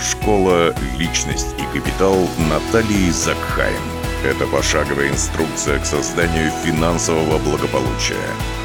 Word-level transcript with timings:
Школа 0.00 0.74
«Личность 0.98 1.54
и 1.58 1.78
капитал» 1.78 2.28
Натальи 2.50 3.10
Закхайм. 3.10 3.80
Это 4.24 4.46
пошаговая 4.46 5.08
инструкция 5.08 5.78
к 5.78 5.86
созданию 5.86 6.50
финансового 6.64 7.38
благополучия. 7.38 8.16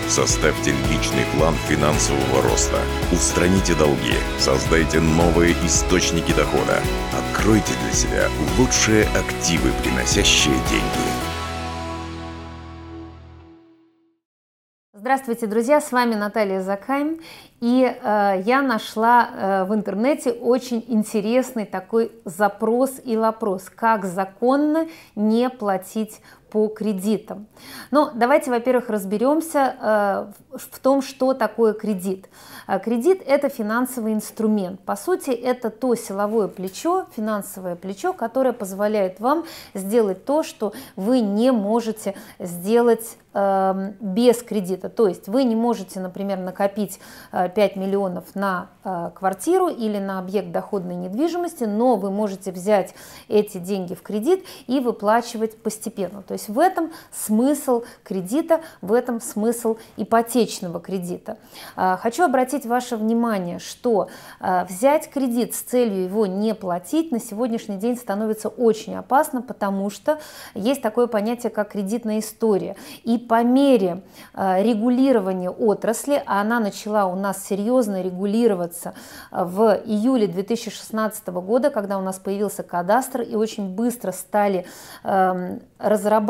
Составьте 0.09 0.71
личный 0.89 1.25
план 1.35 1.55
финансового 1.69 2.41
роста. 2.41 2.79
Устраните 3.11 3.75
долги. 3.75 4.15
Создайте 4.39 4.99
новые 4.99 5.53
источники 5.65 6.33
дохода. 6.33 6.81
Откройте 7.13 7.73
для 7.83 7.93
себя 7.93 8.29
лучшие 8.57 9.05
активы, 9.15 9.71
приносящие 9.83 10.55
деньги. 10.69 11.20
Здравствуйте, 15.01 15.47
друзья! 15.47 15.81
С 15.81 15.91
вами 15.91 16.13
Наталья 16.13 16.61
Закайм. 16.61 17.21
И 17.59 17.83
э, 17.83 18.41
я 18.45 18.61
нашла 18.61 19.29
э, 19.33 19.63
в 19.63 19.73
интернете 19.73 20.31
очень 20.31 20.85
интересный 20.87 21.65
такой 21.65 22.11
запрос 22.23 23.01
и 23.03 23.17
вопрос, 23.17 23.71
как 23.75 24.05
законно 24.05 24.87
не 25.15 25.49
платить 25.49 26.21
по 26.51 26.67
кредитам. 26.67 27.47
Ну, 27.91 28.09
давайте, 28.13 28.51
во-первых, 28.51 28.89
разберемся 28.89 29.75
э, 29.81 30.57
в 30.57 30.79
том, 30.79 31.01
что 31.01 31.33
такое 31.33 31.73
кредит. 31.73 32.27
Э, 32.67 32.77
кредит– 32.79 33.23
это 33.25 33.47
финансовый 33.47 34.13
инструмент. 34.13 34.81
По 34.81 34.97
сути, 34.97 35.29
это 35.29 35.69
то 35.69 35.95
силовое 35.95 36.49
плечо, 36.49 37.05
финансовое 37.15 37.75
плечо, 37.75 38.11
которое 38.11 38.51
позволяет 38.51 39.21
вам 39.21 39.45
сделать 39.73 40.25
то, 40.25 40.43
что 40.43 40.73
вы 40.97 41.21
не 41.21 41.51
можете 41.51 42.15
сделать 42.37 43.17
э, 43.33 43.93
без 44.01 44.43
кредита. 44.43 44.89
То 44.89 45.07
есть 45.07 45.29
вы 45.29 45.45
не 45.45 45.55
можете, 45.55 46.01
например, 46.01 46.39
накопить 46.39 46.99
5 47.31 47.75
миллионов 47.77 48.35
на 48.35 48.67
квартиру 49.13 49.67
или 49.67 49.99
на 49.99 50.17
объект 50.19 50.51
доходной 50.51 50.95
недвижимости, 50.95 51.65
но 51.65 51.95
вы 51.95 52.09
можете 52.09 52.51
взять 52.51 52.95
эти 53.27 53.59
деньги 53.59 53.93
в 53.93 54.01
кредит 54.01 54.43
и 54.65 54.79
выплачивать 54.79 55.61
постепенно. 55.61 56.23
То 56.23 56.33
есть 56.33 56.40
в 56.49 56.59
этом 56.59 56.91
смысл 57.11 57.83
кредита, 58.03 58.61
в 58.81 58.93
этом 58.93 59.21
смысл 59.21 59.77
ипотечного 59.97 60.79
кредита. 60.79 61.37
А, 61.75 61.97
хочу 61.97 62.23
обратить 62.23 62.65
ваше 62.65 62.97
внимание, 62.97 63.59
что 63.59 64.09
а, 64.39 64.65
взять 64.65 65.09
кредит 65.09 65.55
с 65.55 65.61
целью 65.61 66.03
его 66.03 66.25
не 66.25 66.53
платить 66.53 67.11
на 67.11 67.19
сегодняшний 67.19 67.77
день 67.77 67.97
становится 67.97 68.49
очень 68.49 68.95
опасно, 68.95 69.41
потому 69.41 69.89
что 69.89 70.19
есть 70.53 70.81
такое 70.81 71.07
понятие, 71.07 71.49
как 71.49 71.71
кредитная 71.71 72.19
история. 72.19 72.75
И 73.03 73.17
по 73.17 73.43
мере 73.43 74.03
а, 74.33 74.61
регулирования 74.61 75.49
отрасли, 75.49 76.21
а 76.25 76.41
она 76.41 76.59
начала 76.59 77.05
у 77.05 77.15
нас 77.15 77.45
серьезно 77.45 78.01
регулироваться 78.01 78.93
в 79.31 79.81
июле 79.85 80.27
2016 80.27 81.27
года, 81.27 81.69
когда 81.69 81.97
у 81.97 82.01
нас 82.01 82.19
появился 82.19 82.63
кадастр, 82.63 83.21
и 83.21 83.35
очень 83.35 83.75
быстро 83.75 84.11
стали 84.11 84.65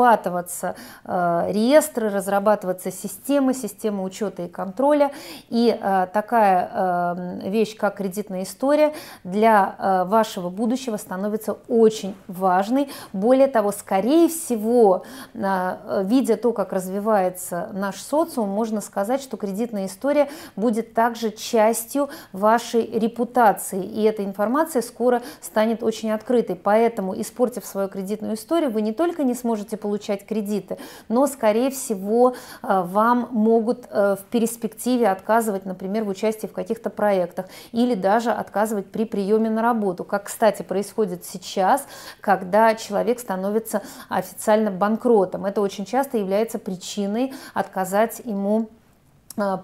разрабатываться 0.02 0.74
э, 1.04 1.46
реестры, 1.52 2.10
разрабатываться 2.10 2.90
системы, 2.90 3.54
системы 3.54 4.02
учета 4.02 4.42
и 4.42 4.48
контроля. 4.48 5.12
И 5.48 5.76
э, 5.80 6.06
такая 6.12 6.70
э, 6.72 7.48
вещь, 7.48 7.76
как 7.76 7.96
кредитная 7.96 8.42
история, 8.42 8.94
для 9.24 10.04
вашего 10.06 10.48
будущего 10.48 10.96
становится 10.96 11.56
очень 11.68 12.14
важной. 12.26 12.90
Более 13.12 13.46
того, 13.46 13.72
скорее 13.72 14.28
всего, 14.28 15.04
видя 15.34 16.36
то, 16.36 16.52
как 16.52 16.72
развивается 16.72 17.68
наш 17.72 17.96
социум, 17.96 18.48
можно 18.48 18.80
сказать, 18.80 19.22
что 19.22 19.36
кредитная 19.36 19.86
история 19.86 20.28
будет 20.56 20.94
также 20.94 21.30
частью 21.30 22.08
вашей 22.32 22.86
репутации. 22.86 23.82
И 23.82 24.02
эта 24.02 24.24
информация 24.24 24.82
скоро 24.82 25.22
станет 25.40 25.82
очень 25.82 26.10
открытой. 26.10 26.56
Поэтому, 26.56 27.18
испортив 27.20 27.64
свою 27.64 27.88
кредитную 27.88 28.34
историю, 28.34 28.70
вы 28.70 28.82
не 28.82 28.92
только 28.92 29.24
не 29.24 29.34
сможете 29.34 29.76
получать 29.92 30.24
кредиты, 30.24 30.78
но, 31.10 31.26
скорее 31.26 31.70
всего, 31.70 32.34
э, 32.62 32.82
вам 32.82 33.28
могут 33.30 33.84
э, 33.90 34.16
в 34.18 34.24
перспективе 34.30 35.10
отказывать, 35.10 35.66
например, 35.66 36.04
в 36.04 36.08
участии 36.08 36.46
в 36.46 36.52
каких-то 36.52 36.88
проектах 36.88 37.44
или 37.72 37.94
даже 37.94 38.30
отказывать 38.30 38.86
при 38.86 39.04
приеме 39.04 39.50
на 39.50 39.60
работу, 39.60 40.04
как, 40.04 40.24
кстати, 40.24 40.62
происходит 40.62 41.26
сейчас, 41.26 41.86
когда 42.22 42.74
человек 42.74 43.20
становится 43.20 43.82
официально 44.08 44.70
банкротом. 44.70 45.44
Это 45.44 45.60
очень 45.60 45.84
часто 45.84 46.16
является 46.16 46.58
причиной 46.58 47.34
отказать 47.52 48.22
ему 48.24 48.70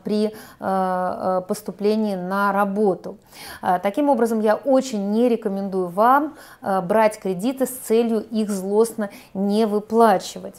при 0.04 0.26
э, 0.26 0.30
э, 0.60 1.42
поступлении 1.46 2.14
на 2.14 2.52
работу. 2.52 3.18
Таким 3.82 4.08
образом, 4.08 4.40
я 4.40 4.56
очень 4.56 5.10
не 5.10 5.28
рекомендую 5.28 5.88
вам 5.88 6.34
брать 6.62 7.18
кредиты 7.18 7.66
с 7.66 7.70
целью 7.70 8.20
их 8.20 8.50
злостно 8.50 9.10
не 9.34 9.66
выплачивать. 9.66 10.56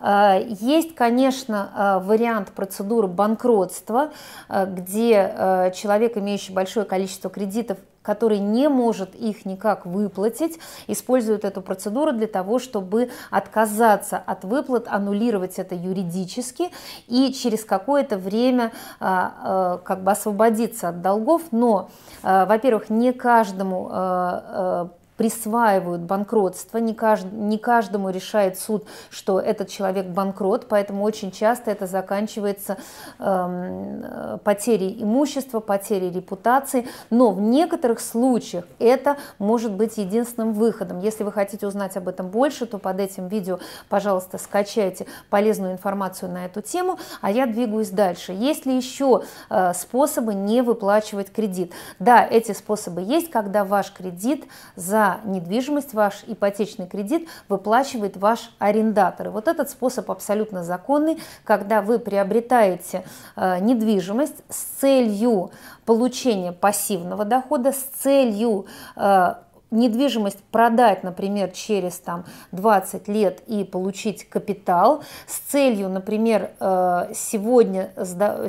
Есть, 0.00 0.94
конечно, 0.94 2.00
вариант 2.04 2.48
процедуры 2.48 3.06
банкротства, 3.08 4.10
где 4.48 5.72
человек, 5.74 6.16
имеющий 6.16 6.52
большое 6.52 6.86
количество 6.86 7.30
кредитов, 7.30 7.78
который 8.08 8.38
не 8.38 8.70
может 8.70 9.14
их 9.14 9.44
никак 9.44 9.84
выплатить, 9.84 10.58
используют 10.86 11.44
эту 11.44 11.60
процедуру 11.60 12.12
для 12.12 12.26
того, 12.26 12.58
чтобы 12.58 13.10
отказаться 13.30 14.16
от 14.16 14.44
выплат, 14.44 14.86
аннулировать 14.88 15.58
это 15.58 15.74
юридически 15.74 16.70
и 17.06 17.34
через 17.34 17.66
какое-то 17.66 18.16
время 18.16 18.72
а, 18.98 19.34
а, 19.42 19.78
как 19.84 20.04
бы 20.04 20.12
освободиться 20.12 20.88
от 20.88 21.02
долгов. 21.02 21.42
Но, 21.50 21.90
а, 22.22 22.46
во-первых, 22.46 22.88
не 22.88 23.12
каждому 23.12 24.88
присваивают 25.18 26.02
банкротство, 26.02 26.78
не, 26.78 26.94
кажд, 26.94 27.26
не 27.32 27.58
каждому 27.58 28.08
решает 28.10 28.56
суд, 28.56 28.86
что 29.10 29.40
этот 29.40 29.68
человек 29.68 30.06
банкрот, 30.06 30.68
поэтому 30.68 31.02
очень 31.02 31.32
часто 31.32 31.72
это 31.72 31.86
заканчивается 31.86 32.78
э, 33.18 34.38
потерей 34.44 35.02
имущества, 35.02 35.58
потерей 35.58 36.10
репутации, 36.10 36.86
но 37.10 37.32
в 37.32 37.40
некоторых 37.40 37.98
случаях 37.98 38.64
это 38.78 39.16
может 39.40 39.72
быть 39.72 39.98
единственным 39.98 40.52
выходом. 40.52 41.00
Если 41.00 41.24
вы 41.24 41.32
хотите 41.32 41.66
узнать 41.66 41.96
об 41.96 42.06
этом 42.06 42.28
больше, 42.28 42.64
то 42.66 42.78
под 42.78 43.00
этим 43.00 43.26
видео, 43.26 43.58
пожалуйста, 43.88 44.38
скачайте 44.38 45.06
полезную 45.30 45.72
информацию 45.72 46.30
на 46.30 46.46
эту 46.46 46.62
тему, 46.62 46.96
а 47.20 47.32
я 47.32 47.46
двигаюсь 47.46 47.90
дальше. 47.90 48.32
Есть 48.32 48.66
ли 48.66 48.76
еще 48.76 49.24
э, 49.50 49.72
способы 49.74 50.34
не 50.34 50.62
выплачивать 50.62 51.32
кредит? 51.32 51.72
Да, 51.98 52.24
эти 52.24 52.52
способы 52.52 53.00
есть, 53.00 53.32
когда 53.32 53.64
ваш 53.64 53.90
кредит 53.92 54.44
за 54.76 55.07
недвижимость, 55.24 55.94
ваш 55.94 56.24
ипотечный 56.26 56.86
кредит 56.86 57.28
выплачивает 57.48 58.16
ваш 58.16 58.50
арендатор. 58.58 59.28
И 59.28 59.30
вот 59.30 59.48
этот 59.48 59.70
способ 59.70 60.10
абсолютно 60.10 60.62
законный, 60.62 61.18
когда 61.44 61.82
вы 61.82 61.98
приобретаете 61.98 63.04
э, 63.36 63.58
недвижимость 63.60 64.36
с 64.48 64.80
целью 64.80 65.50
получения 65.84 66.52
пассивного 66.52 67.24
дохода, 67.24 67.72
с 67.72 67.82
целью 68.02 68.66
э, 68.96 69.34
недвижимость 69.70 70.38
продать, 70.50 71.02
например, 71.02 71.50
через 71.50 71.98
там, 71.98 72.24
20 72.52 73.08
лет 73.08 73.42
и 73.46 73.64
получить 73.64 74.28
капитал 74.28 75.02
с 75.26 75.38
целью, 75.38 75.88
например, 75.88 76.50
э, 76.58 77.12
сегодня, 77.14 77.90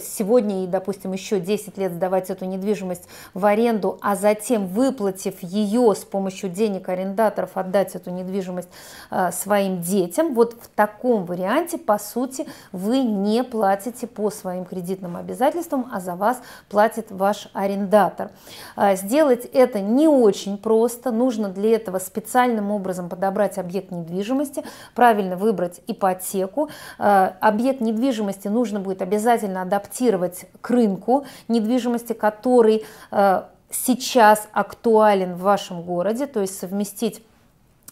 сегодня 0.02 0.64
и, 0.64 0.68
допустим, 0.68 1.12
еще 1.12 1.40
10 1.40 1.78
лет 1.78 1.94
сдавать 1.94 2.30
эту 2.30 2.46
недвижимость 2.46 3.08
в 3.34 3.46
аренду, 3.46 3.98
а 4.02 4.16
затем, 4.16 4.68
выплатив 4.68 5.42
ее 5.44 5.94
с 5.94 6.06
помощью 6.06 6.50
денег 6.50 6.88
арендаторов, 6.90 7.52
отдать 7.56 7.96
эту 7.96 8.12
недвижимость 8.12 8.70
э, 9.12 9.32
своим 9.32 9.82
детям, 9.82 10.34
вот 10.34 10.56
в 10.62 10.70
таком 10.70 11.26
варианте, 11.26 11.78
по 11.78 11.98
сути, 11.98 12.48
вы 12.72 13.00
не 13.00 13.44
платите 13.44 14.08
по 14.08 14.30
своим 14.30 14.64
кредитным 14.64 15.18
обязательствам, 15.18 15.90
а 15.92 16.00
за 16.00 16.16
вас 16.16 16.42
платит 16.70 17.08
ваш 17.12 17.50
арендатор. 17.54 18.32
Э, 18.78 18.96
сделать 18.96 19.46
это 19.52 19.82
не 19.82 20.08
очень 20.08 20.58
просто, 20.58 21.09
просто 21.10 21.12
нужно 21.12 21.50
для 21.50 21.76
этого 21.76 22.00
специальным 22.00 22.72
образом 22.72 23.10
подобрать 23.10 23.58
объект 23.58 23.92
недвижимости, 23.92 24.64
правильно 24.96 25.36
выбрать 25.36 25.82
ипотеку. 25.88 26.70
Э, 26.98 27.32
объект 27.42 27.82
недвижимости 27.82 28.48
нужно 28.48 28.80
будет 28.80 29.02
обязательно 29.02 29.62
адаптировать 29.62 30.46
к 30.62 30.70
рынку 30.70 31.26
недвижимости, 31.48 32.14
который 32.14 32.84
э, 33.12 33.44
сейчас 33.72 34.48
актуален 34.54 35.36
в 35.36 35.42
вашем 35.42 35.84
городе, 35.84 36.28
то 36.28 36.42
есть 36.42 36.60
совместить 36.60 37.24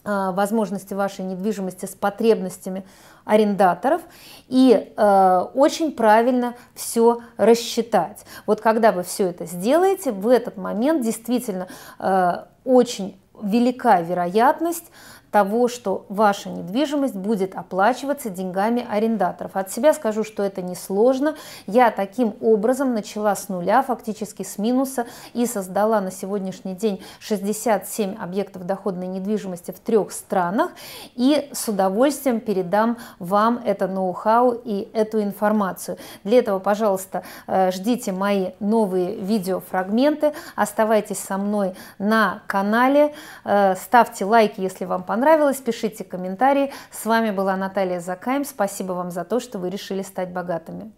э, 0.05 0.31
возможности 0.31 0.93
вашей 0.93 1.25
недвижимости 1.25 1.85
с 1.85 1.95
потребностями 1.95 2.83
арендаторов 3.27 4.01
и 4.47 4.93
э, 4.95 5.45
очень 5.53 5.91
правильно 5.91 6.55
все 6.73 7.19
рассчитать. 7.35 8.25
Вот 8.45 8.61
когда 8.61 8.91
вы 8.91 9.03
все 9.03 9.27
это 9.27 9.45
сделаете, 9.45 10.11
в 10.11 10.27
этот 10.27 10.55
момент 10.57 11.03
действительно 11.03 11.67
э, 11.99 12.45
очень 12.67 13.17
велика 13.41 14.01
вероятность 14.01 14.85
того, 15.31 15.68
что 15.68 16.06
ваша 16.09 16.50
недвижимость 16.50 17.15
будет 17.15 17.56
оплачиваться 17.56 18.29
деньгами 18.29 18.85
арендаторов. 18.89 19.56
От 19.56 19.71
себя 19.71 19.94
скажу, 19.94 20.24
что 20.24 20.44
это 20.44 20.62
несложно. 20.62 21.35
Я 21.65 21.91
таким 21.91 22.35
образом 22.41 22.94
начала 22.94 23.35
с 23.35 23.50
нуля, 23.50 23.81
фактически 23.83 24.44
с 24.44 24.57
минуса, 24.57 25.06
и 25.33 25.45
создала 25.45 26.01
на 26.01 26.12
сегодняшний 26.12 26.74
день 26.74 27.01
67 27.19 28.15
объектов 28.15 28.65
доходной 28.65 29.07
недвижимости 29.07 29.71
в 29.71 29.79
трех 29.79 30.12
странах. 30.12 30.71
И 31.15 31.50
с 31.51 31.68
удовольствием 31.68 32.39
передам 32.39 32.97
вам 33.19 33.62
это 33.65 33.88
ноу-хау 33.88 34.53
и 34.63 34.89
эту 34.94 35.21
информацию. 35.21 35.97
Для 36.23 36.39
этого, 36.39 36.59
пожалуйста, 36.59 37.23
э, 37.47 37.71
ждите 37.71 38.12
мои 38.12 38.51
новые 38.59 39.15
видеофрагменты. 39.15 40.33
Оставайтесь 40.56 41.19
со 41.19 41.38
мной 41.38 41.75
на 42.00 42.41
канале. 42.47 43.13
Э, 43.44 43.75
ставьте 43.75 44.25
лайки, 44.25 44.62
если 44.62 44.85
вам 44.85 45.03
понравилось. 45.17 45.57
Пишите 45.57 46.03
комментарии. 46.03 46.71
С 46.91 47.05
вами 47.05 47.31
была 47.31 47.57
Наталья 47.57 47.99
Закаем. 47.99 48.45
Спасибо 48.45 48.93
вам 48.93 49.09
за 49.09 49.23
то, 49.23 49.39
что 49.39 49.57
вы 49.57 49.71
решили 49.71 50.03
стать 50.03 50.29
богатыми. 50.29 50.91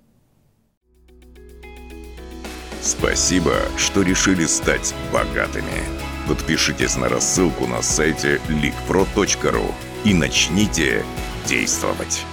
Спасибо, 2.82 3.54
что 3.78 4.02
решили 4.02 4.46
стать 4.46 4.94
богатыми. 5.14 5.84
Подпишитесь 6.28 6.98
на 6.98 7.08
рассылку 7.08 7.66
на 7.66 7.82
сайте 7.82 8.42
leakpro.ru 8.50 9.72
и 10.04 10.14
начните 10.14 11.06
действовать. 11.46 12.26